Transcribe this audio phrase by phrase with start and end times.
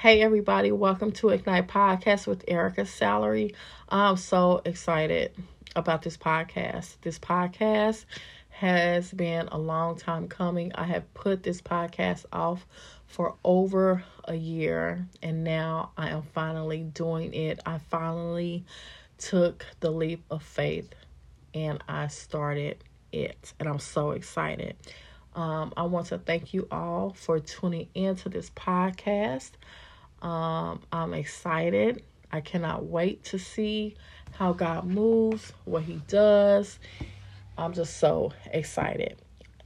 [0.00, 3.54] Hey, everybody, welcome to Ignite Podcast with Erica Salary.
[3.90, 5.34] I'm so excited
[5.76, 6.96] about this podcast.
[7.02, 8.06] This podcast
[8.48, 10.72] has been a long time coming.
[10.74, 12.66] I have put this podcast off
[13.08, 17.60] for over a year, and now I am finally doing it.
[17.66, 18.64] I finally
[19.18, 20.94] took the leap of faith
[21.52, 22.82] and I started
[23.12, 24.76] it, and I'm so excited.
[25.34, 29.50] Um, I want to thank you all for tuning into this podcast.
[30.22, 32.02] Um, I'm excited.
[32.32, 33.96] I cannot wait to see
[34.32, 36.78] how God moves, what He does.
[37.56, 39.20] I'm just so excited.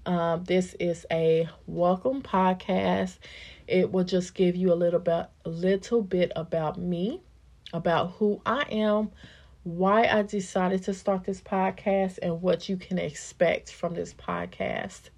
[0.07, 3.19] Um, this is a welcome podcast.
[3.67, 7.21] It will just give you a little bit, a little bit about me,
[7.73, 9.11] about who I am,
[9.63, 15.11] why I decided to start this podcast, and what you can expect from this podcast.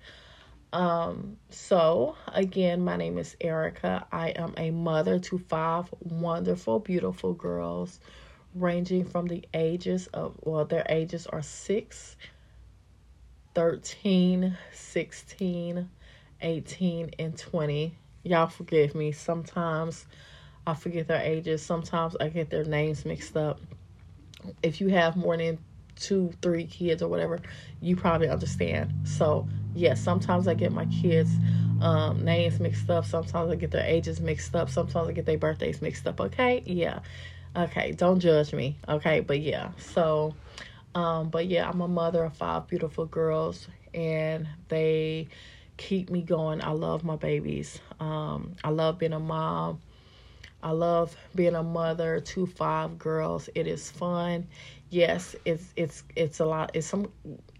[0.73, 4.07] Um, so again, my name is Erica.
[4.13, 8.01] I am a mother to five wonderful, beautiful girls,
[8.55, 12.17] ranging from the ages of, well, their ages are 6,
[13.55, 15.89] 13, 16,
[16.43, 17.95] 18, and 20.
[18.25, 19.13] Y'all forgive me.
[19.13, 20.07] Sometimes
[20.67, 21.63] I forget their ages.
[21.63, 23.61] Sometimes I get their names mixed up.
[24.63, 25.59] If you have more than
[25.95, 27.41] two, three kids or whatever,
[27.81, 28.93] you probably understand.
[29.05, 31.31] So yes, sometimes I get my kids'
[31.81, 33.05] um, names mixed up.
[33.05, 34.71] Sometimes I get their ages mixed up.
[34.71, 36.21] Sometimes I get their birthdays mixed up.
[36.21, 37.01] Okay, yeah,
[37.55, 37.93] okay.
[37.93, 38.79] Don't judge me.
[38.89, 39.71] Okay, but yeah.
[39.79, 40.35] So,
[40.95, 45.29] um, but yeah, I'm a mother of five beautiful girls, and they
[45.77, 46.63] keep me going.
[46.63, 47.81] I love my babies.
[48.01, 49.81] Um, I love being a mom.
[50.63, 53.49] I love being a mother to five girls.
[53.55, 54.49] It is fun.
[54.91, 56.71] Yes, it's it's it's a lot.
[56.75, 57.11] It's some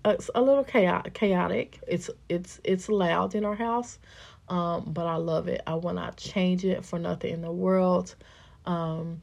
[0.05, 1.81] it's a little chaotic.
[1.89, 3.99] It's it's it's loud in our house,
[4.49, 5.61] um, but I love it.
[5.67, 8.15] I will not change it for nothing in the world.
[8.65, 9.23] Um,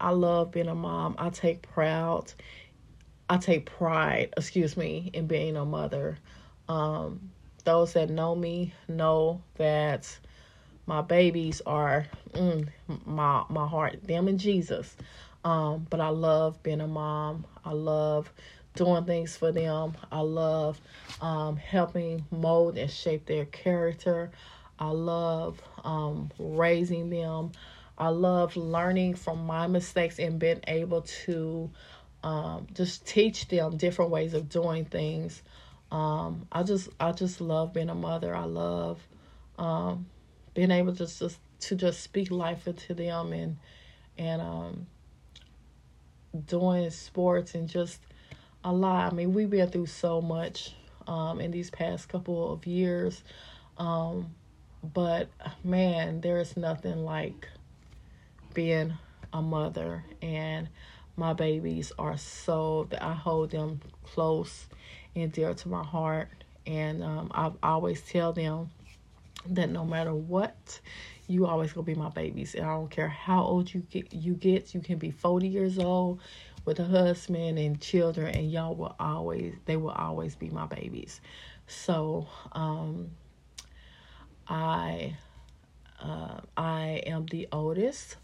[0.00, 1.16] I love being a mom.
[1.18, 2.32] I take proud.
[3.30, 4.34] I take pride.
[4.36, 6.18] Excuse me, in being a mother.
[6.68, 7.30] Um,
[7.64, 10.18] those that know me know that
[10.86, 12.68] my babies are mm,
[13.06, 14.04] my my heart.
[14.04, 14.96] Them and Jesus.
[15.48, 17.46] Um, but I love being a mom.
[17.64, 18.30] I love
[18.74, 19.96] doing things for them.
[20.12, 20.78] I love
[21.22, 24.30] um, helping mold and shape their character.
[24.78, 27.52] I love um, raising them.
[27.96, 31.70] I love learning from my mistakes and being able to
[32.22, 35.42] um, just teach them different ways of doing things.
[35.90, 38.36] Um, I just I just love being a mother.
[38.36, 39.00] I love
[39.58, 40.08] um,
[40.52, 43.56] being able to just to just speak life into them and
[44.18, 44.86] and um,
[46.46, 48.00] doing sports and just
[48.64, 49.12] a lot.
[49.12, 50.74] I mean, we've been through so much
[51.06, 53.22] um, in these past couple of years.
[53.78, 54.34] Um,
[54.82, 55.28] but
[55.64, 57.48] man, there is nothing like
[58.54, 58.94] being
[59.32, 60.68] a mother and
[61.16, 64.66] my babies are so that I hold them close
[65.14, 66.28] and dear to my heart
[66.66, 68.70] and um, I always tell them
[69.46, 70.80] that no matter what
[71.28, 74.34] you always gonna be my babies and I don't care how old you get you
[74.34, 76.20] get you can be 40 years old
[76.64, 81.20] with a husband and children and y'all will always they will always be my babies.
[81.66, 83.10] So um
[84.48, 85.14] i
[86.02, 88.16] uh, i am the oldest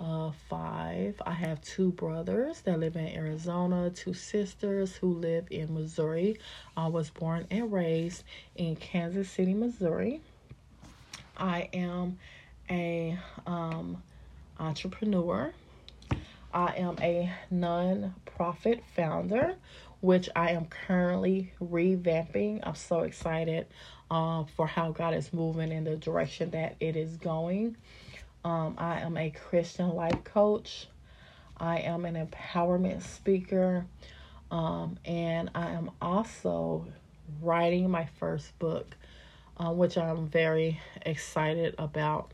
[0.00, 1.20] of five.
[1.26, 6.38] I have two brothers that live in arizona two sisters who live in missouri.
[6.76, 8.24] I was born and raised
[8.56, 10.20] in kansas city missouri.
[11.36, 12.18] I am
[12.70, 14.02] a um,
[14.58, 15.52] entrepreneur
[16.52, 19.54] I am a non-profit founder,
[20.00, 22.60] which I am currently revamping.
[22.64, 23.66] I'm so excited
[24.10, 27.76] uh, for how God is moving in the direction that it is going.
[28.44, 30.88] Um, I am a Christian life coach.
[31.56, 33.86] I am an empowerment speaker.
[34.50, 36.84] Um, and I am also
[37.40, 38.96] writing my first book,
[39.56, 42.32] uh, which I'm very excited about.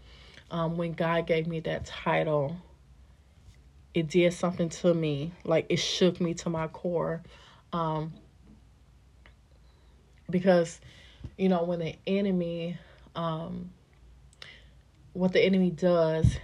[0.50, 2.56] Um, when God gave me that title,
[3.94, 5.32] it did something to me.
[5.44, 7.22] Like it shook me to my core.
[7.72, 8.12] Um,
[10.30, 10.80] because,
[11.36, 12.78] you know, when the enemy,
[13.14, 13.70] um,
[15.12, 16.36] what the enemy does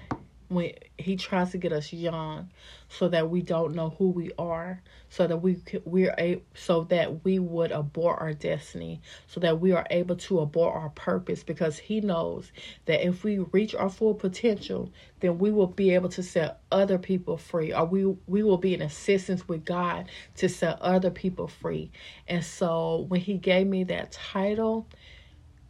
[0.55, 2.51] when he tries to get us young
[2.89, 7.25] so that we don't know who we are so that we we're a so that
[7.25, 11.79] we would abort our destiny so that we are able to abort our purpose because
[11.79, 12.53] he knows
[12.87, 14.91] that if we reach our full potential
[15.21, 18.75] then we will be able to set other people free or we we will be
[18.75, 21.91] in assistance with God to set other people free.
[22.29, 24.87] And so when he gave me that title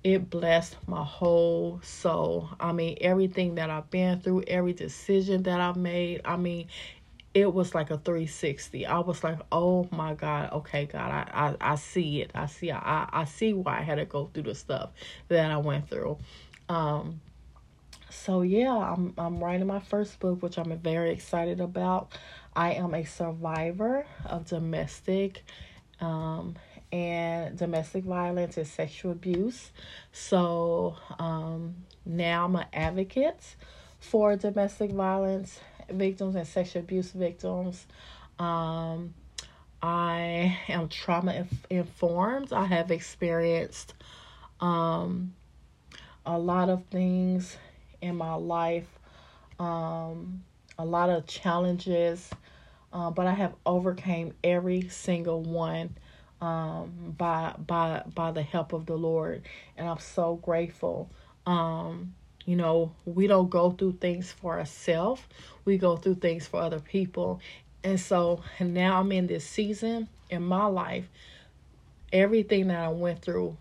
[0.05, 2.51] it blessed my whole soul.
[2.59, 6.69] I mean, everything that I've been through, every decision that I've made, I mean,
[7.35, 8.85] it was like a 360.
[8.87, 12.33] I was like, oh my God, okay, God, I, I, I see it.
[12.35, 14.91] I see I, I see why I had to go through the stuff
[15.29, 16.19] that I went through.
[16.69, 17.21] Um
[18.11, 22.13] so yeah, I'm I'm writing my first book, which I'm very excited about.
[22.55, 25.43] I am a survivor of domestic
[26.01, 26.57] um
[26.93, 29.73] and domestic violence and sexual abuse.
[30.13, 31.75] So um
[32.05, 33.57] now I'm an advocate
[33.99, 37.87] for domestic violence victims and sexual abuse victims.
[38.39, 39.15] Um,
[39.83, 42.53] I am trauma informed.
[42.53, 43.95] I have experienced
[44.61, 45.35] um,
[46.25, 47.57] a lot of things
[48.01, 48.89] in my life,
[49.59, 50.45] um,
[50.79, 52.31] a lot of challenges,
[52.93, 55.97] uh, but I have overcame every single one
[56.43, 59.43] um, by by by the help of the Lord,
[59.79, 61.09] and I'm so grateful.
[61.47, 65.23] Um, you know, we don't go through things for ourselves,
[65.65, 67.41] we go through things for other people.
[67.85, 71.09] And so now I'm in this season in my life,
[72.13, 73.57] everything that I went through,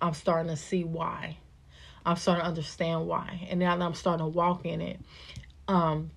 [0.00, 1.36] I'm starting to see why.
[2.04, 3.46] I'm starting to understand why.
[3.50, 5.00] And now that I'm starting to walk in it,
[5.66, 6.10] um,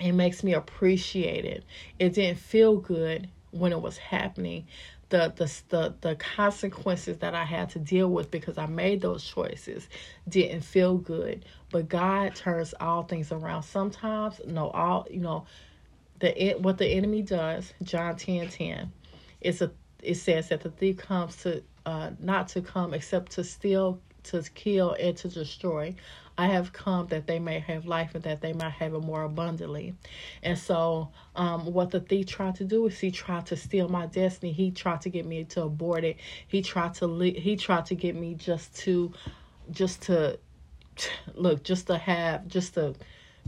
[0.00, 1.64] it makes me appreciate it.
[1.98, 4.66] It didn't feel good when it was happening,
[5.10, 9.24] the, the the the consequences that I had to deal with because I made those
[9.24, 9.88] choices
[10.28, 11.44] didn't feel good.
[11.70, 13.62] But God turns all things around.
[13.62, 15.46] Sometimes, no, all you know,
[16.20, 17.72] the what the enemy does.
[17.82, 18.92] John ten ten,
[19.40, 19.70] it's a
[20.02, 24.42] it says that the thief comes to uh, not to come except to steal, to
[24.54, 25.94] kill, and to destroy.
[26.38, 29.24] I have come that they may have life and that they might have it more
[29.24, 29.94] abundantly.
[30.40, 34.06] And so, um, what the thief tried to do is he tried to steal my
[34.06, 34.52] destiny.
[34.52, 36.16] He tried to get me to abort it.
[36.46, 39.12] He tried to le- he tried to get me just to,
[39.72, 40.38] just to,
[41.34, 42.94] look, just to have, just to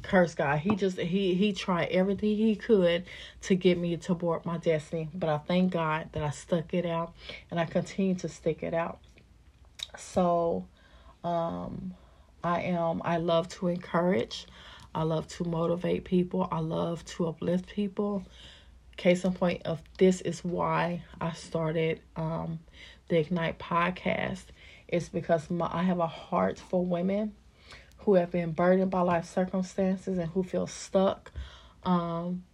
[0.03, 0.59] curse God.
[0.59, 3.05] He just he he tried everything he could
[3.43, 5.09] to get me to abort my destiny.
[5.15, 7.15] But I thank God that I stuck it out
[7.53, 8.99] and I continue to stick it out.
[9.97, 10.67] So,
[11.23, 11.95] um
[12.43, 14.47] I am I love to encourage.
[14.95, 16.49] I love to motivate people.
[16.51, 18.25] I love to uplift people.
[18.97, 22.59] Case in point of this is why I started um,
[23.09, 24.45] the Ignite podcast.
[24.89, 27.35] It's because my, I have a heart for women
[27.99, 31.31] who have been burdened by life circumstances and who feel stuck.
[31.85, 32.45] Um,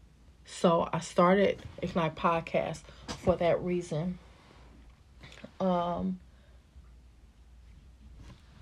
[0.44, 4.18] so I started Ignite podcast for that reason.
[5.58, 6.18] Um,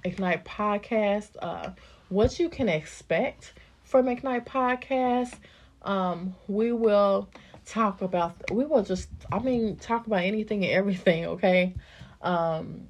[0.05, 1.71] Ignite Podcast, uh,
[2.11, 3.55] what you can expect
[3.85, 5.35] from Ignite Podcast.
[5.83, 7.29] Um, we will
[7.67, 11.75] talk about, we will just, I mean, talk about anything and everything, okay?
[12.21, 12.89] Um,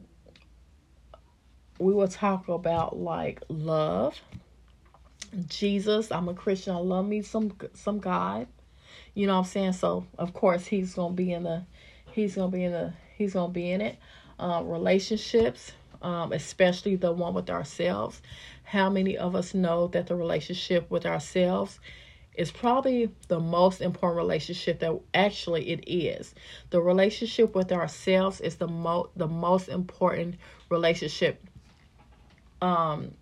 [1.78, 4.20] we will talk about like love,
[5.48, 6.10] Jesus.
[6.10, 6.74] I'm a Christian.
[6.74, 8.46] I love me some some God.
[9.14, 9.72] You know what I'm saying?
[9.72, 11.64] So of course he's gonna be in the
[12.12, 13.98] he's gonna be in the he's gonna be in it.
[14.38, 18.20] Uh, relationships, um, especially the one with ourselves.
[18.64, 21.80] How many of us know that the relationship with ourselves
[22.34, 26.34] is probably the most important relationship that actually it is.
[26.70, 30.36] The relationship with ourselves is the mo the most important
[30.68, 31.40] relationship
[32.60, 33.12] um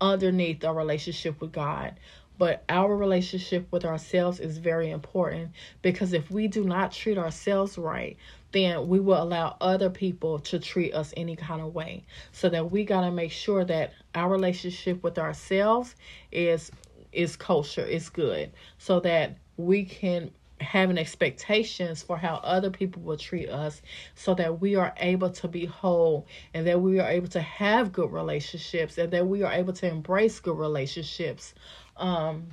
[0.00, 1.98] underneath our relationship with God.
[2.38, 7.78] But our relationship with ourselves is very important because if we do not treat ourselves
[7.78, 8.18] right,
[8.56, 12.04] then we will allow other people to treat us any kind of way.
[12.32, 15.94] So that we got to make sure that our relationship with ourselves
[16.32, 16.70] is
[17.12, 23.18] is kosher, is good, so that we can having expectations for how other people will
[23.18, 23.82] treat us.
[24.14, 27.92] So that we are able to be whole and that we are able to have
[27.92, 31.52] good relationships and that we are able to embrace good relationships.
[31.96, 32.48] Um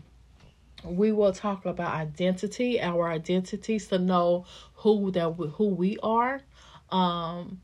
[0.84, 6.42] we will talk about identity, our identities to know who that we, who we are,
[6.90, 7.62] um,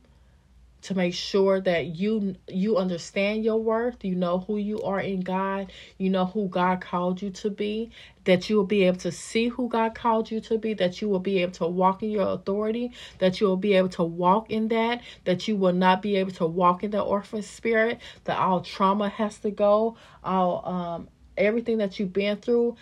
[0.81, 5.19] to make sure that you you understand your worth, you know who you are in
[5.19, 7.91] God, you know who God called you to be,
[8.23, 11.09] that you will be able to see who God called you to be, that you
[11.09, 14.49] will be able to walk in your authority, that you will be able to walk
[14.49, 18.37] in that, that you will not be able to walk in the orphan spirit, that
[18.37, 22.75] all trauma has to go, all um everything that you've been through,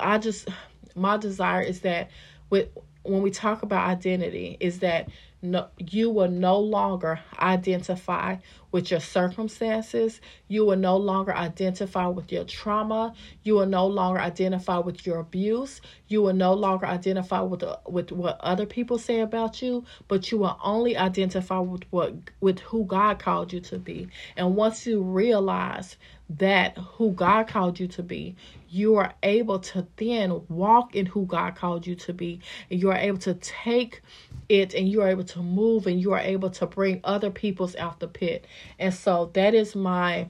[0.00, 0.48] I just
[0.94, 2.10] my desire is that
[2.50, 2.68] with
[3.02, 5.08] when we talk about identity is that
[5.42, 8.36] no, you will no longer identify
[8.70, 10.20] with your circumstances.
[10.46, 13.12] You will no longer identify with your trauma.
[13.42, 15.80] You will no longer identify with your abuse.
[16.06, 20.38] You will no longer identify with with what other people say about you, but you
[20.38, 24.08] will only identify with what with who God called you to be.
[24.36, 25.96] And once you realize
[26.38, 28.36] that who God called you to be,
[28.70, 32.40] you are able to then walk in who God called you to be.
[32.70, 34.00] And you are able to take
[34.48, 37.76] it and you are able to move and you are able to bring other people's
[37.76, 38.46] out the pit.
[38.78, 40.26] And so that is my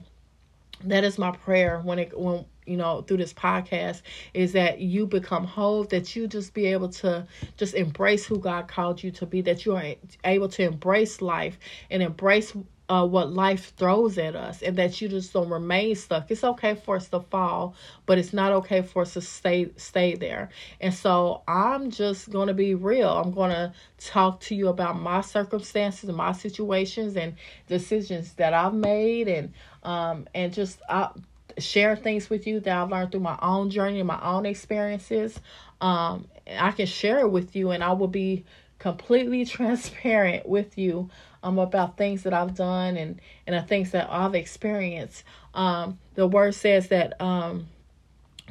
[0.83, 4.01] that is my prayer when it when you know through this podcast
[4.33, 7.25] is that you become whole that you just be able to
[7.57, 9.93] just embrace who god called you to be that you are
[10.23, 11.57] able to embrace life
[11.89, 12.53] and embrace
[12.89, 16.29] uh, what life throws at us and that you just don't remain stuck.
[16.29, 17.75] It's okay for us to fall,
[18.05, 20.49] but it's not okay for us to stay stay there.
[20.81, 23.09] And so I'm just to be real.
[23.09, 27.35] I'm to talk to you about my circumstances and my situations and
[27.67, 31.13] decisions that I've made and um and just I uh,
[31.59, 35.39] share things with you that I've learned through my own journey and my own experiences.
[35.79, 38.43] Um I can share it with you and I will be
[38.79, 41.09] completely transparent with you
[41.43, 45.23] um, about things that I've done and, and the things that I've experienced.
[45.53, 47.67] Um, the word says that um,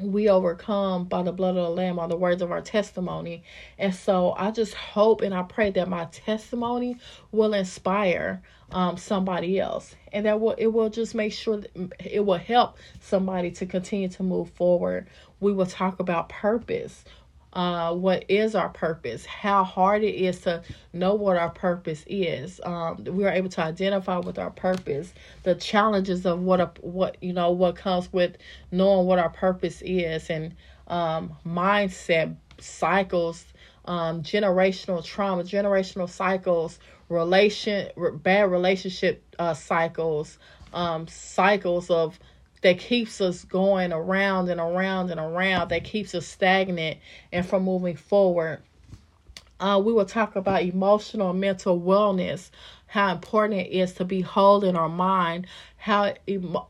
[0.00, 3.42] we overcome by the blood of the Lamb or the words of our testimony.
[3.78, 6.98] And so I just hope and I pray that my testimony
[7.30, 11.62] will inspire um, somebody else and that will it will just make sure
[12.00, 15.08] it will help somebody to continue to move forward.
[15.40, 17.04] We will talk about purpose
[17.52, 22.60] uh, what is our purpose, how hard it is to know what our purpose is.
[22.64, 27.16] Um, we are able to identify with our purpose, the challenges of what a, what
[27.22, 28.36] you know what comes with
[28.70, 30.54] knowing what our purpose is, and
[30.88, 33.44] um, mindset cycles,
[33.84, 36.78] um, generational trauma, generational cycles,
[37.08, 37.88] relation
[38.22, 40.38] bad relationship uh, cycles,
[40.72, 42.18] um, cycles of
[42.62, 46.98] that keeps us going around and around and around, that keeps us stagnant
[47.32, 48.62] and from moving forward.
[49.60, 52.50] Uh, we will talk about emotional and mental wellness,
[52.86, 56.14] how important it is to be whole in our mind, how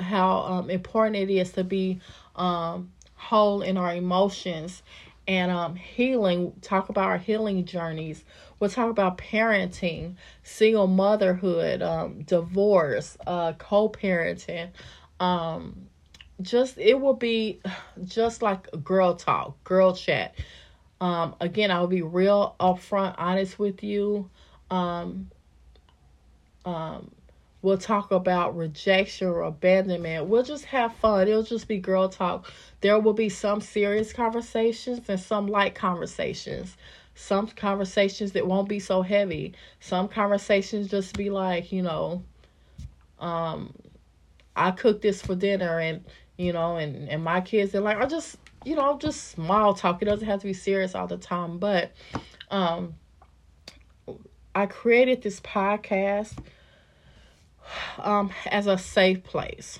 [0.00, 2.00] how um, important it is to be
[2.36, 4.82] um, whole in our emotions,
[5.26, 6.52] and um, healing.
[6.60, 8.24] Talk about our healing journeys.
[8.60, 14.68] We'll talk about parenting, single motherhood, um, divorce, uh, co-parenting,
[15.22, 15.86] um
[16.42, 17.60] just it will be
[18.04, 20.34] just like girl talk girl chat.
[21.00, 24.28] Um again i'll be real upfront honest with you.
[24.70, 25.30] Um
[26.64, 27.10] um
[27.62, 30.26] we'll talk about rejection or abandonment.
[30.26, 31.28] We'll just have fun.
[31.28, 32.50] It'll just be girl talk.
[32.80, 36.76] There will be some serious conversations and some light conversations.
[37.14, 39.54] Some conversations that won't be so heavy.
[39.78, 42.24] Some conversations just be like you know
[43.20, 43.72] um
[44.56, 46.04] I cooked this for dinner and
[46.36, 50.02] you know, and and my kids they're like I just you know just small talk.
[50.02, 51.92] It doesn't have to be serious all the time, but
[52.50, 52.94] um,
[54.54, 56.36] I created this podcast
[57.98, 59.78] um as a safe place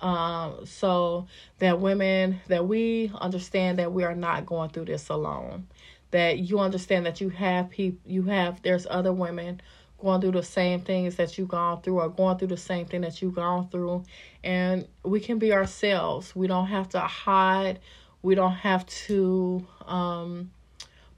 [0.00, 1.26] um so
[1.58, 5.66] that women that we understand that we are not going through this alone
[6.10, 9.60] that you understand that you have people you have there's other women
[9.98, 13.00] going through the same things that you've gone through or going through the same thing
[13.00, 14.04] that you've gone through.
[14.44, 16.34] And we can be ourselves.
[16.34, 17.80] We don't have to hide.
[18.22, 20.50] We don't have to um,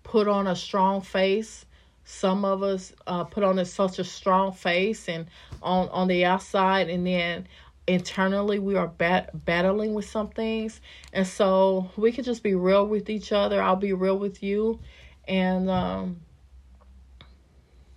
[0.02, 1.66] put on a strong face.
[2.04, 5.26] Some of us uh, put on a, such a strong face and
[5.62, 7.46] on, on the outside, and then
[7.86, 10.80] internally we are bat- battling with some things.
[11.12, 13.62] And so we can just be real with each other.
[13.62, 14.80] I'll be real with you.
[15.28, 16.20] And, um,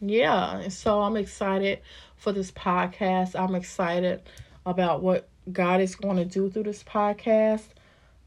[0.09, 1.79] yeah, so I'm excited
[2.17, 3.39] for this podcast.
[3.39, 4.21] I'm excited
[4.65, 7.63] about what God is going to do through this podcast.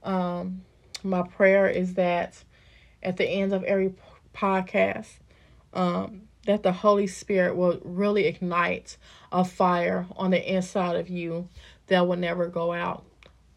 [0.02, 0.62] Um,
[1.02, 2.42] my prayer is that
[3.02, 3.94] at the end of every
[4.34, 5.18] podcast,
[5.74, 8.96] um, that the Holy Spirit will really ignite
[9.30, 11.48] a fire on the inside of you
[11.88, 13.04] that will never go out.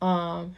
[0.02, 0.56] Um,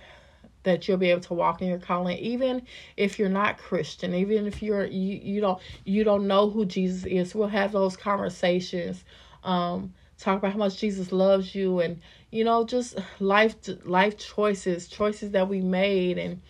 [0.63, 2.61] that you'll be able to walk in your calling even
[2.97, 7.05] if you're not christian even if you're you, you don't you don't know who jesus
[7.05, 7.35] is.
[7.35, 9.03] We'll have those conversations
[9.43, 11.99] um talk about how much jesus loves you and
[12.29, 16.41] you know just life life choices choices that we made and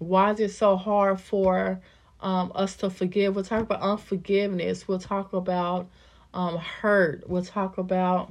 [0.00, 1.80] why is it so hard for
[2.20, 3.34] um us to forgive?
[3.34, 4.88] We'll talk about unforgiveness.
[4.88, 5.88] We'll talk about
[6.34, 7.28] um hurt.
[7.28, 8.30] We'll talk about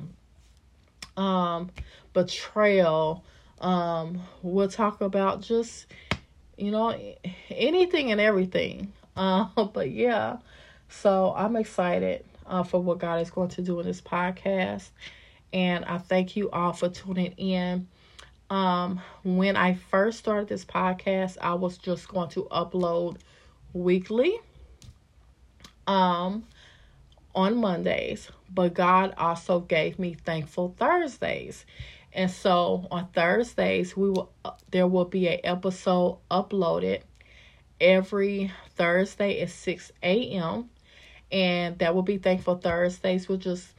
[1.16, 1.70] um
[2.14, 3.24] betrayal
[3.60, 5.88] um, we'll talk about just,
[6.58, 6.98] you know,
[7.50, 8.94] anything and everything.
[9.16, 10.38] Uh, but yeah,
[10.90, 14.90] so I'm excited uh, for what God is going to do in this podcast.
[15.52, 17.88] And I thank you all for tuning in.
[18.50, 23.18] Um, when I first started this podcast, I was just going to upload
[23.72, 24.40] weekly
[25.86, 26.44] um
[27.36, 31.66] on Mondays, but God also gave me thankful Thursdays.
[32.14, 34.32] And so on Thursdays, we will
[34.72, 37.02] there will be a episode uploaded
[37.80, 40.70] every Thursday at 6 a.m.
[41.32, 43.74] And that will be thankful Thursdays, which is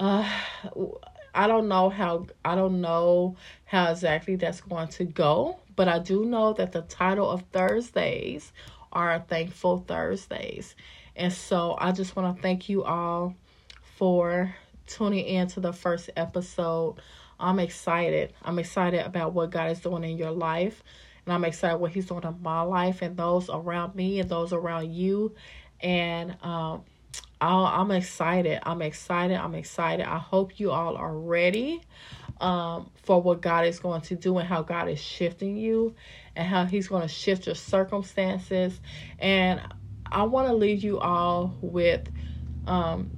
[0.00, 0.28] uh
[1.34, 5.98] I don't know how I don't know how exactly that's going to go, but I
[5.98, 8.52] do know that the title of Thursdays
[8.92, 10.76] are Thankful Thursdays.
[11.16, 13.34] And so I just want to thank you all
[13.96, 14.54] for
[14.86, 17.00] tuning in to the first episode.
[17.38, 18.32] I'm excited.
[18.42, 20.82] I'm excited about what God is doing in your life.
[21.24, 24.52] And I'm excited what He's doing in my life and those around me and those
[24.52, 25.34] around you.
[25.80, 26.84] And um,
[27.40, 28.60] i am excited.
[28.62, 29.36] I'm excited.
[29.36, 30.06] I'm excited.
[30.06, 31.80] I hope you all are ready
[32.40, 35.94] um, for what God is going to do and how God is shifting you
[36.36, 38.80] and how He's going to shift your circumstances.
[39.18, 39.60] And
[40.10, 42.08] I want to leave you all with
[42.66, 43.10] um,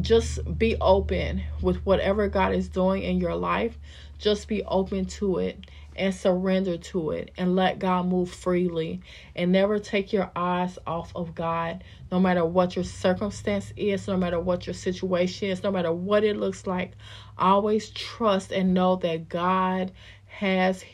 [0.00, 3.78] just be open with whatever God is doing in your life.
[4.18, 5.58] Just be open to it
[5.96, 9.00] and surrender to it and let God move freely
[9.36, 14.16] and never take your eyes off of God no matter what your circumstance is no
[14.16, 16.92] matter what your situation is no matter what it looks like
[17.38, 19.92] always trust and know that God
[20.26, 20.84] has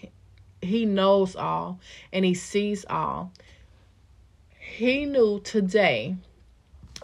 [0.60, 1.80] he knows all
[2.12, 3.32] and he sees all
[4.58, 6.16] he knew today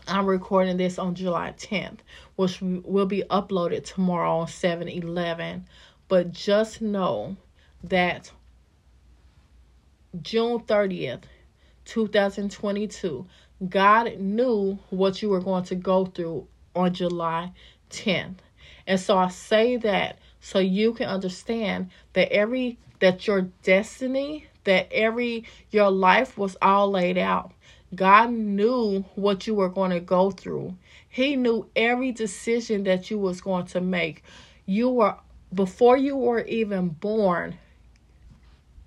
[0.06, 1.98] I'm recording this on July 10th
[2.36, 5.66] which will be uploaded tomorrow on 7 11
[6.08, 7.36] but just know
[7.82, 8.30] that
[10.22, 11.24] June 30th,
[11.84, 13.26] 2022,
[13.68, 17.52] God knew what you were going to go through on July
[17.90, 18.36] 10th.
[18.86, 24.90] And so I say that so you can understand that every that your destiny, that
[24.90, 27.52] every your life was all laid out.
[27.94, 30.76] God knew what you were going to go through.
[31.08, 34.22] He knew every decision that you was going to make.
[34.66, 35.16] You were
[35.54, 37.56] before you were even born,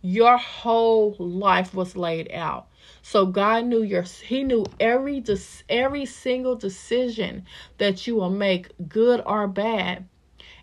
[0.02, 2.68] your whole life was laid out.
[3.02, 5.24] So God knew your he knew every
[5.70, 7.46] every single decision
[7.78, 10.06] that you will make, good or bad.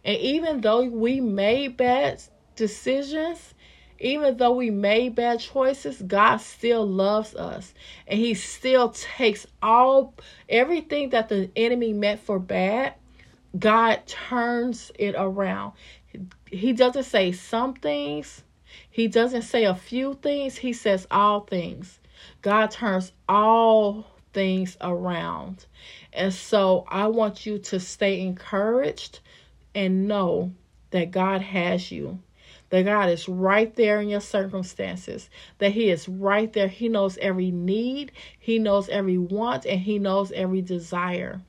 [0.04, 2.22] And even though we made bad
[2.54, 3.54] decisions,
[3.98, 7.74] even though we made bad choices, God still loves us.
[8.06, 10.14] And he still takes all
[10.48, 12.94] everything that the enemy meant for bad,
[13.58, 15.72] God turns it around.
[16.50, 18.42] He doesn't say some things
[18.90, 21.98] he doesn't say a few things, he says all things.
[22.42, 25.66] God turns all things around.
[26.12, 29.20] And so I want you to stay encouraged
[29.74, 30.52] and know
[30.90, 32.20] that God has you.
[32.70, 35.30] That God is right there in your circumstances.
[35.58, 36.68] That He is right there.
[36.68, 41.40] He knows every need, He knows every want, and He knows every desire.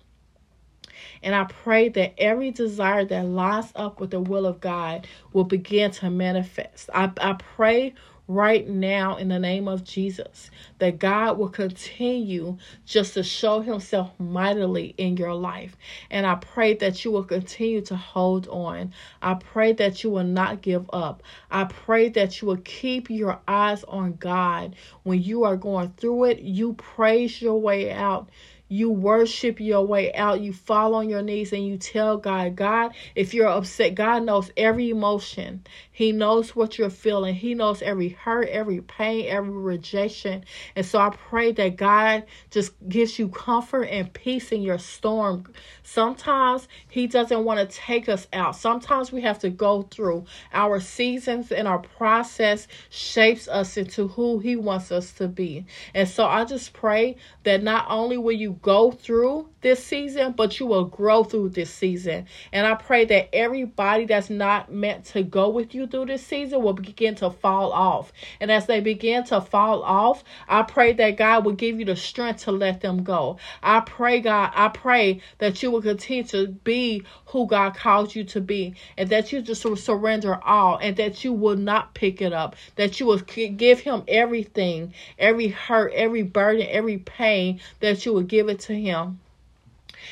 [1.23, 5.43] And I pray that every desire that lines up with the will of God will
[5.43, 6.89] begin to manifest.
[6.93, 7.93] I, I pray
[8.27, 14.11] right now in the name of Jesus that God will continue just to show himself
[14.19, 15.77] mightily in your life.
[16.11, 18.93] And I pray that you will continue to hold on.
[19.21, 21.23] I pray that you will not give up.
[21.49, 26.25] I pray that you will keep your eyes on God when you are going through
[26.25, 26.39] it.
[26.39, 28.29] You praise your way out
[28.69, 30.41] you worship your way out.
[30.41, 34.51] You fall on your knees and you tell God, God, if you're upset, God knows
[34.57, 35.65] every emotion.
[35.91, 37.35] He knows what you're feeling.
[37.35, 40.43] He knows every hurt, every pain, every rejection.
[40.75, 45.45] And so I pray that God just gives you comfort and peace in your storm.
[45.83, 48.55] Sometimes He doesn't want to take us out.
[48.55, 54.39] Sometimes we have to go through our seasons and our process shapes us into who
[54.39, 55.65] He wants us to be.
[55.93, 60.59] And so I just pray that not only will you go through this season, but
[60.59, 62.25] you will grow through this season.
[62.53, 66.61] And I pray that everybody that's not meant to go with you through this season
[66.61, 68.13] will begin to fall off.
[68.39, 71.95] And as they begin to fall off, I pray that God will give you the
[71.95, 73.37] strength to let them go.
[73.63, 78.23] I pray, God, I pray that you will continue to be who God calls you
[78.25, 82.33] to be and that you just surrender all and that you will not pick it
[82.33, 88.13] up, that you will give Him everything, every hurt, every burden, every pain, that you
[88.13, 89.19] will give it to Him.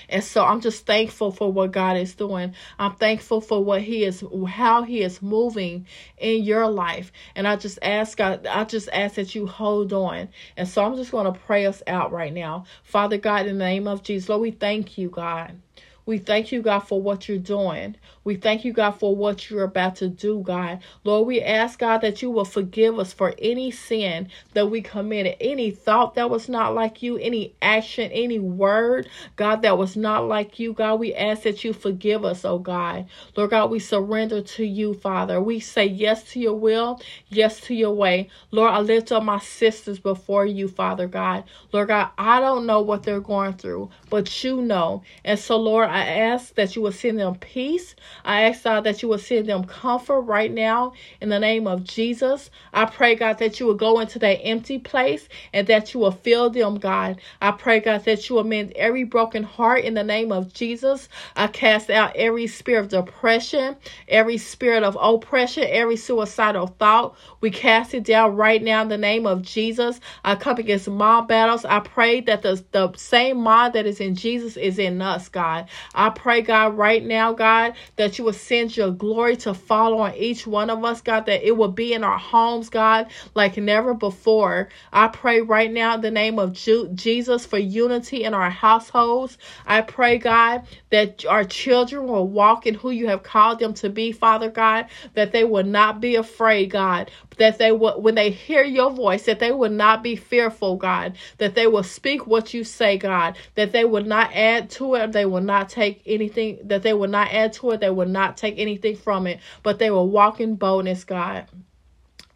[0.09, 2.53] And so I'm just thankful for what God is doing.
[2.79, 5.85] I'm thankful for what He is, how He is moving
[6.17, 7.11] in your life.
[7.35, 10.29] And I just ask God, I just ask that you hold on.
[10.57, 12.65] And so I'm just going to pray us out right now.
[12.83, 15.59] Father God, in the name of Jesus, Lord, we thank you, God.
[16.05, 17.95] We thank you, God, for what you're doing.
[18.23, 20.79] We thank you, God, for what you're about to do, God.
[21.03, 25.37] Lord, we ask, God, that you will forgive us for any sin that we committed,
[25.39, 30.27] any thought that was not like you, any action, any word, God, that was not
[30.27, 30.99] like you, God.
[30.99, 33.07] We ask that you forgive us, oh God.
[33.35, 35.41] Lord God, we surrender to you, Father.
[35.41, 38.29] We say yes to your will, yes to your way.
[38.51, 41.45] Lord, I lift up my sisters before you, Father God.
[41.71, 45.03] Lord God, I don't know what they're going through, but you know.
[45.23, 47.95] And so, Lord, I ask that you will send them peace.
[48.25, 51.85] I ask, God, that you will send them comfort right now in the name of
[51.85, 52.49] Jesus.
[52.73, 56.11] I pray, God, that you will go into that empty place and that you will
[56.11, 57.21] fill them, God.
[57.41, 61.07] I pray, God, that you will mend every broken heart in the name of Jesus.
[61.37, 63.77] I cast out every spirit of depression,
[64.09, 67.15] every spirit of oppression, every suicidal thought.
[67.39, 70.01] We cast it down right now in the name of Jesus.
[70.25, 71.63] I come against mind battles.
[71.63, 75.69] I pray that the, the same mind that is in Jesus is in us, God.
[75.93, 80.15] I pray, God, right now, God, that you will send your glory to fall on
[80.15, 83.93] each one of us, God, that it will be in our homes, God, like never
[83.93, 84.69] before.
[84.91, 89.37] I pray right now in the name of Jesus for unity in our households.
[89.65, 93.89] I pray, God, that our children will walk in who you have called them to
[93.89, 98.29] be, Father God, that they will not be afraid, God, that they will, when they
[98.29, 102.53] hear your voice, that they will not be fearful, God, that they will speak what
[102.53, 106.59] you say, God, that they will not add to it, they will not take anything,
[106.63, 109.79] that they will not add to it, they will not take anything from it, but
[109.79, 111.45] they will walk in boldness, God.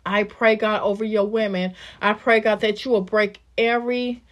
[0.06, 1.76] I pray, God, over your women.
[2.02, 4.24] I pray, God, that you will break every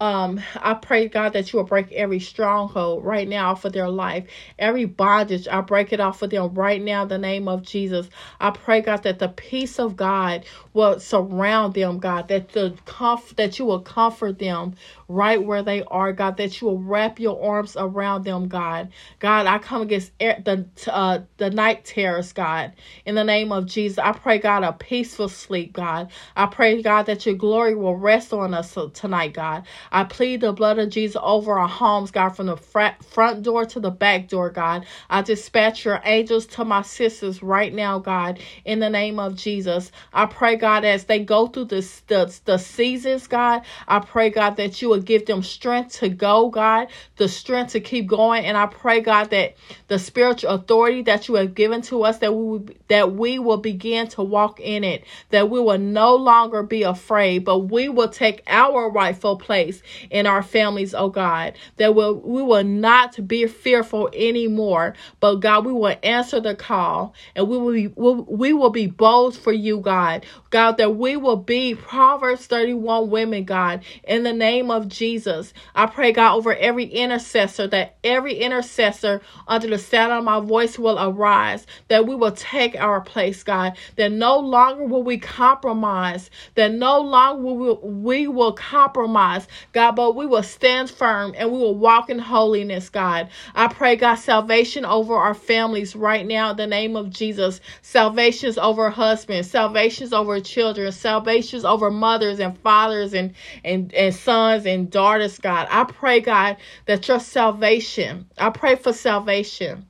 [0.00, 4.26] um i pray god that you will break every stronghold right now for their life.
[4.58, 8.08] Every bondage i break it off for them right now in the name of jesus.
[8.40, 13.36] I pray god that the peace of god will surround them god that the comf-
[13.36, 14.74] that you will comfort them
[15.08, 18.90] right where they are god that you will wrap your arms around them god.
[19.18, 22.74] God i come against the uh the night terrors god
[23.06, 23.98] in the name of jesus.
[23.98, 26.10] I pray god a peaceful sleep god.
[26.36, 30.52] I pray god that your glory will rest on us tonight god I plead the
[30.52, 34.50] blood of Jesus over our homes, God, from the front door to the back door,
[34.50, 34.86] God.
[35.10, 39.90] I dispatch your angels to my sisters right now, God, in the name of Jesus.
[40.12, 44.56] I pray, God, as they go through the, the, the seasons, God, I pray, God,
[44.56, 48.44] that you would give them strength to go, God, the strength to keep going.
[48.44, 49.56] And I pray, God, that
[49.88, 54.08] the spiritual authority that you have given to us, that we that we will begin
[54.08, 58.42] to walk in it, that we will no longer be afraid, but we will take
[58.46, 63.46] our rightful place place in our families, oh God, that will we will not be
[63.46, 68.70] fearful anymore, but God, we will answer the call and we will be we will
[68.70, 70.24] be bold for you, God.
[70.50, 75.52] God, that we will be Proverbs 31 women, God, in the name of Jesus.
[75.74, 80.78] I pray, God, over every intercessor, that every intercessor under the sound of my voice
[80.78, 86.30] will arise, that we will take our place, God, that no longer will we compromise,
[86.54, 91.52] that no longer will we, we will compromise, God, but we will stand firm and
[91.52, 93.28] we will walk in holiness, God.
[93.54, 97.60] I pray, God, salvation over our families right now in the name of Jesus.
[97.82, 103.34] Salvations over husbands, salvations over children, salvations over mothers and fathers and,
[103.66, 105.68] and, and sons and daughters, God.
[105.70, 109.84] I pray, God, that your salvation, I pray for salvation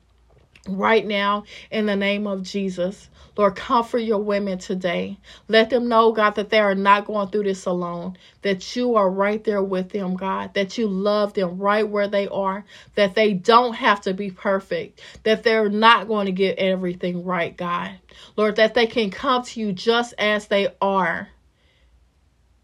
[0.67, 3.09] right now in the name of Jesus.
[3.37, 5.19] Lord, comfort your women today.
[5.47, 9.09] Let them know, God, that they are not going through this alone, that you are
[9.09, 13.33] right there with them, God, that you love them right where they are, that they
[13.33, 17.91] don't have to be perfect, that they're not going to get everything right, God.
[18.35, 21.29] Lord, that they can come to you just as they are,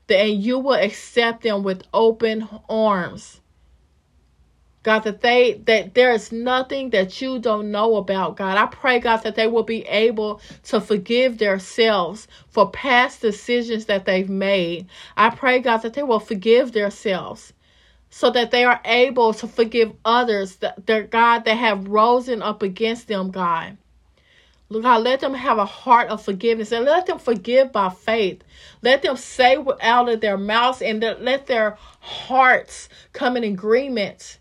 [0.10, 3.40] and you will accept them with open arms.
[4.84, 8.58] God, that they that there is nothing that you don't know about, God.
[8.58, 14.06] I pray, God, that they will be able to forgive themselves for past decisions that
[14.06, 14.88] they've made.
[15.16, 17.54] I pray, God, that they will forgive themselves
[18.10, 22.62] so that they are able to forgive others that their God that have risen up
[22.62, 23.78] against them, God.
[24.70, 28.44] Lord God, let them have a heart of forgiveness and let them forgive by faith.
[28.82, 34.40] Let them say out of their mouths and let their hearts come in agreement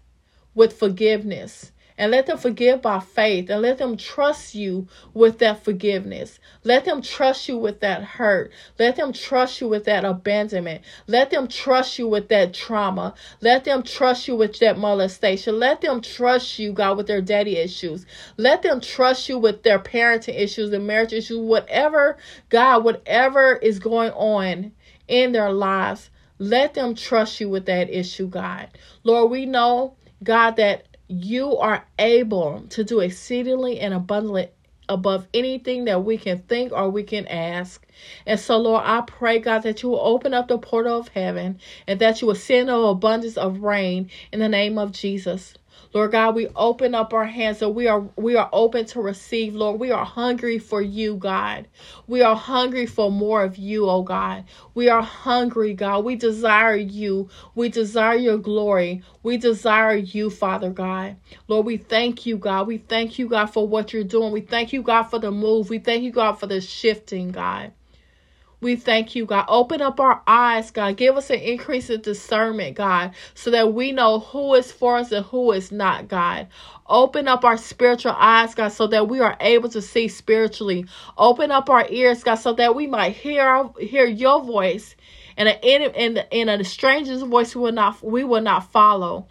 [0.55, 1.73] with forgiveness.
[1.99, 6.41] And let them forgive by faith and let them trust you with that forgiveness.
[6.65, 8.51] Let them trust you with that hurt.
[8.79, 10.83] Let them trust you with that abandonment.
[11.07, 13.15] Let them trust you with that trauma.
[13.41, 15.59] Let them trust you with that molestation.
[15.59, 18.07] Let them trust you, God, with their daddy issues.
[18.39, 22.17] Let them trust you with their parenting issues and marriage issues, whatever,
[22.49, 24.73] God, whatever is going on
[25.09, 26.11] in their lives.
[26.39, 28.69] Let them trust you with that issue, God.
[29.05, 34.49] Lord, we know God, that you are able to do exceedingly and abundantly
[34.89, 37.87] above anything that we can think or we can ask.
[38.27, 41.59] And so, Lord, I pray, God, that you will open up the portal of heaven
[41.87, 45.55] and that you will send an abundance of rain in the name of Jesus.
[45.95, 49.55] Lord God, we open up our hands so we are we are open to receive,
[49.55, 49.81] Lord.
[49.81, 51.69] We are hungry for you, God.
[52.07, 54.45] We are hungry for more of you, oh God.
[54.75, 56.05] We are hungry, God.
[56.05, 57.29] We desire you.
[57.55, 59.03] We desire your glory.
[59.23, 61.17] We desire you, Father God.
[61.49, 62.69] Lord, we thank you, God.
[62.69, 64.33] We thank you, God, for what you're doing.
[64.33, 65.71] We thank you, God, for the move.
[65.71, 67.73] We thank you, God, for the shifting, God.
[68.63, 69.47] We thank you, God.
[69.49, 70.97] Open up our eyes, God.
[70.99, 75.13] Give us an increase in discernment, God, so that we know who is for us
[75.13, 76.49] and who is not, God.
[76.89, 80.87] Open up our spiritual eyes, God, so that we are able to see spiritually.
[81.19, 84.97] Open up our ears, God, so that we might hear hear your voice.
[85.39, 89.29] And in in in a stranger's voice we will not we will not follow.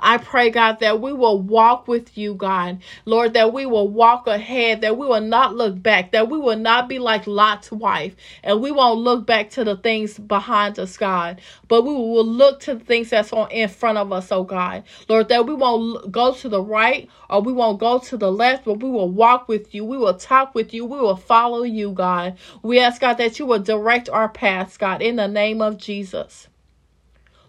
[0.00, 2.80] I pray, God, that we will walk with you, God.
[3.04, 6.58] Lord, that we will walk ahead, that we will not look back, that we will
[6.58, 10.96] not be like Lot's wife, and we won't look back to the things behind us,
[10.96, 14.44] God, but we will look to the things that's on in front of us, oh
[14.44, 14.84] God.
[15.08, 18.64] Lord, that we won't go to the right or we won't go to the left,
[18.64, 19.84] but we will walk with you.
[19.84, 20.84] We will talk with you.
[20.84, 22.36] We will follow you, God.
[22.62, 26.48] We ask, God, that you will direct our paths, God, in the name of Jesus.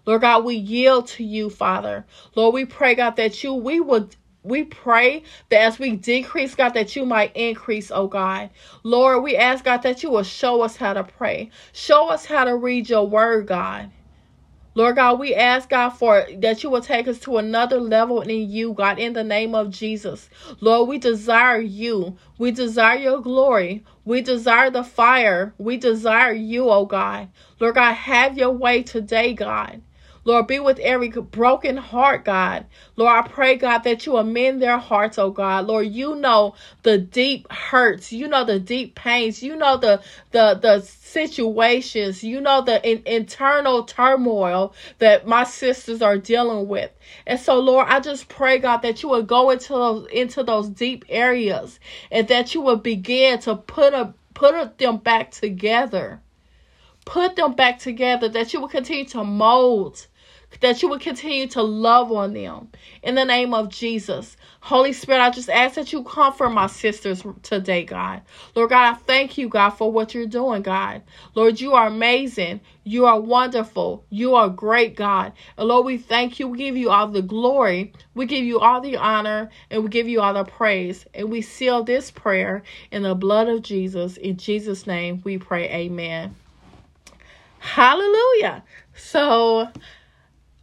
[0.06, 2.06] Lord God, we yield to you, Father.
[2.34, 6.70] Lord, we pray, God, that you, we would we pray that as we decrease, God,
[6.70, 8.48] that you might increase, oh God.
[8.82, 11.50] Lord, we ask, God, that you will show us how to pray.
[11.72, 13.90] Show us how to read your word, God.
[14.76, 18.48] Lord God, we ask God for that you will take us to another level in
[18.48, 20.30] you, God, in the name of Jesus.
[20.60, 22.16] Lord, we desire you.
[22.38, 23.84] We desire your glory.
[24.04, 25.52] We desire the fire.
[25.58, 27.28] We desire you, oh God.
[27.58, 29.82] Lord God, have your way today, God.
[30.24, 32.66] Lord, be with every broken heart, God.
[32.96, 35.66] Lord, I pray, God, that you amend their hearts, oh God.
[35.66, 38.12] Lord, you know the deep hurts.
[38.12, 39.42] You know the deep pains.
[39.42, 40.02] You know the
[40.32, 42.22] the the situations.
[42.22, 46.90] You know the in, internal turmoil that my sisters are dealing with.
[47.26, 50.68] And so, Lord, I just pray, God, that you would go into those into those
[50.68, 51.80] deep areas
[52.10, 56.20] and that you would begin to put a put them back together
[57.04, 60.06] put them back together, that you will continue to mold,
[60.60, 62.68] that you will continue to love on them
[63.02, 64.36] in the name of Jesus.
[64.62, 68.20] Holy Spirit, I just ask that you comfort my sisters today, God.
[68.54, 71.02] Lord God, I thank you, God, for what you're doing, God.
[71.34, 72.60] Lord, you are amazing.
[72.84, 74.04] You are wonderful.
[74.10, 75.32] You are great, God.
[75.56, 76.48] And Lord, we thank you.
[76.48, 77.92] We give you all the glory.
[78.14, 81.06] We give you all the honor and we give you all the praise.
[81.14, 84.18] And we seal this prayer in the blood of Jesus.
[84.18, 85.70] In Jesus' name we pray.
[85.70, 86.36] Amen.
[87.60, 88.62] Hallelujah.
[88.94, 89.68] So,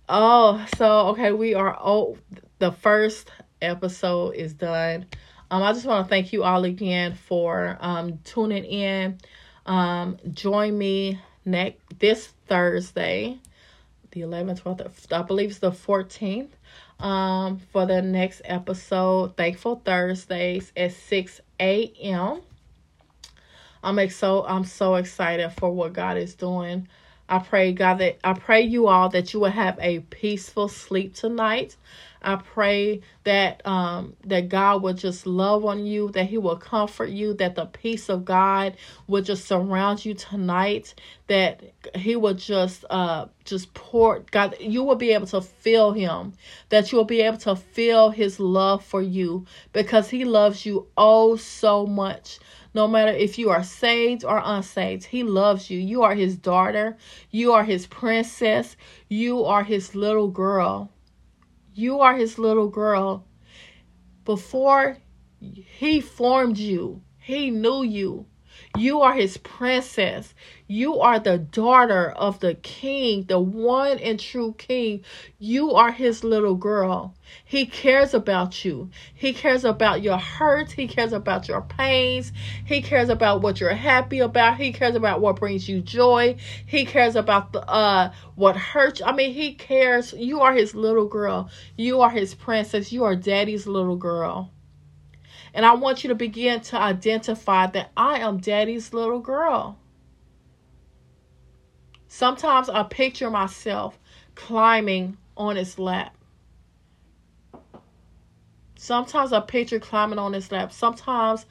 [0.10, 2.18] oh, so okay, we are oh
[2.60, 3.30] the first
[3.62, 5.06] episode is done.
[5.50, 9.18] Um, I just want to thank you all again for um tuning in.
[9.66, 13.40] Um, join me next this Thursday,
[14.12, 16.50] the 11th, 12th, I believe it's the 14th,
[17.00, 22.42] um, for the next episode, Thankful Thursdays at 6 a.m.
[23.84, 26.88] I'm so I'm so excited for what God is doing.
[27.30, 31.14] I pray God that I pray you all that you will have a peaceful sleep
[31.14, 31.76] tonight.
[32.22, 37.10] I pray that um that God will just love on you, that he will comfort
[37.10, 40.94] you, that the peace of God will just surround you tonight,
[41.28, 41.62] that
[41.96, 46.34] he will just uh just pour God you will be able to feel him,
[46.70, 50.88] that you will be able to feel his love for you because he loves you
[50.98, 52.40] oh so much.
[52.78, 55.80] No matter if you are saved or unsaved, He loves you.
[55.80, 56.96] You are His daughter.
[57.32, 58.78] You are His princess.
[59.10, 60.92] You are His little girl.
[61.74, 63.26] You are His little girl.
[64.26, 65.00] Before
[65.40, 68.28] He formed you, He knew you.
[68.78, 70.36] You are his princess.
[70.68, 75.04] You are the daughter of the king, the one and true king.
[75.40, 77.16] You are his little girl.
[77.44, 78.92] He cares about you.
[79.16, 80.74] He cares about your hurts.
[80.74, 82.32] He cares about your pains.
[82.66, 84.58] He cares about what you're happy about.
[84.58, 86.36] He cares about what brings you joy.
[86.68, 89.02] He cares about the uh what hurts.
[89.04, 90.14] I mean, he cares.
[90.14, 91.50] You are his little girl.
[91.78, 92.92] You are his princess.
[92.92, 94.52] You are daddy's little girl.
[95.58, 99.80] And I want you to begin to identify that I am daddy's little girl.
[102.08, 103.98] Sometimes I picture myself
[104.36, 106.16] climbing on his lap.
[108.76, 110.72] Sometimes I picture climbing on his lap.
[110.72, 111.48] Sometimes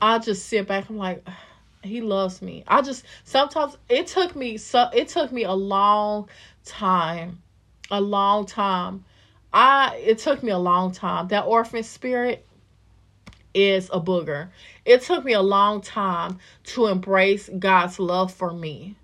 [0.00, 0.88] I just sit back.
[0.88, 1.26] I'm like,
[1.82, 2.62] he loves me.
[2.68, 6.28] I just sometimes it took me so it took me a long
[6.64, 7.42] time,
[7.90, 9.04] a long time
[9.52, 11.26] I it took me a long time.
[11.26, 12.46] That orphan spirit
[13.54, 14.48] is a booger.
[14.84, 18.96] It took me a long time to embrace God's love for me.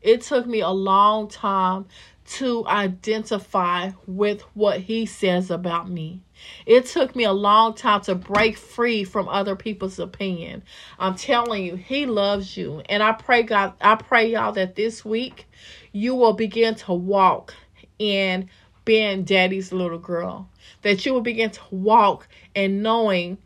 [0.00, 1.86] It took me a long time
[2.26, 6.20] to identify with what he says about me.
[6.66, 10.62] It took me a long time to break free from other people's opinion.
[10.98, 12.82] I'm telling you, he loves you.
[12.88, 15.46] And I pray God, I pray y'all that this week
[15.92, 17.54] you will begin to walk
[17.98, 18.50] in
[18.88, 20.48] being daddy's little girl.
[20.80, 23.36] That you will begin to walk and knowing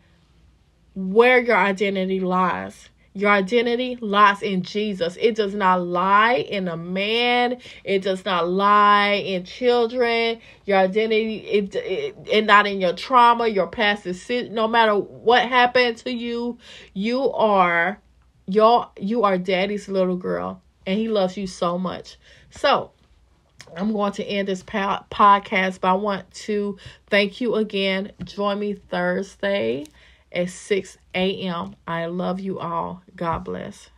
[0.95, 5.19] where your identity lies your identity lies in Jesus.
[5.21, 7.59] It does not lie in a man.
[7.85, 10.41] It does not lie in children.
[10.65, 15.47] Your identity, it, it, it not in your trauma, your past is no matter what
[15.47, 16.57] happened to you,
[16.95, 18.01] you are
[18.47, 22.17] your you are daddy's little girl and he loves you so much.
[22.51, 22.92] So,
[23.77, 28.13] I'm going to end this po- podcast, but I want to thank you again.
[28.25, 29.87] Join me Thursday
[30.31, 31.77] at 6 a.m.
[31.87, 33.03] I love you all.
[33.17, 33.91] God bless.